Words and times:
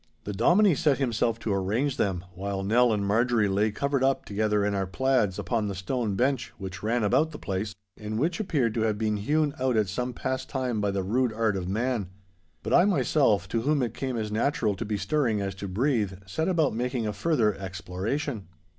The 0.23 0.33
Dominie 0.33 0.73
set 0.73 0.97
himself 0.97 1.37
to 1.41 1.53
arrange 1.53 1.97
them, 1.97 2.25
while 2.33 2.63
Nell 2.63 2.91
and 2.91 3.05
Marjorie 3.05 3.47
lay 3.47 3.69
covered 3.69 4.03
up 4.03 4.25
together 4.25 4.65
in 4.65 4.73
our 4.73 4.87
plaids 4.87 5.37
upon 5.37 5.67
the 5.67 5.75
stone 5.75 6.15
bench 6.15 6.51
which 6.57 6.81
ran 6.81 7.03
about 7.03 7.29
the 7.29 7.37
place, 7.37 7.75
and 7.97 8.17
which 8.17 8.39
appeared 8.39 8.73
to 8.73 8.81
have 8.81 8.97
been 8.97 9.17
hewn 9.17 9.53
out 9.59 9.77
at 9.77 9.87
some 9.89 10.11
past 10.13 10.49
time 10.49 10.81
by 10.81 10.89
the 10.89 11.03
rude 11.03 11.31
art 11.31 11.55
of 11.55 11.69
man. 11.69 12.09
But 12.63 12.73
I 12.73 12.85
myself, 12.85 13.47
to 13.49 13.61
whom 13.61 13.83
it 13.83 13.93
came 13.93 14.17
as 14.17 14.31
natural 14.31 14.75
to 14.77 14.85
be 14.85 14.97
stirring 14.97 15.39
as 15.39 15.53
to 15.53 15.67
breathe, 15.67 16.13
set 16.25 16.47
about 16.47 16.73
making 16.73 17.05
a 17.05 17.13
further 17.13 17.53
exploration. 17.53 18.47